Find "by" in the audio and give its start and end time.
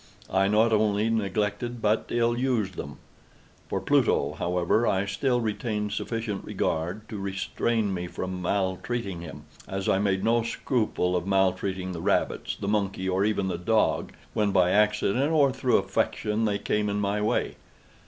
14.51-14.71